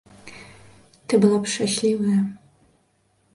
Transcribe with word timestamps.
Ты 1.13 1.19
была 1.25 1.37
б 1.43 1.51
шчаслівая. 1.57 2.15